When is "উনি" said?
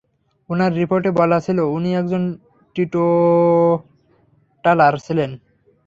1.75-1.89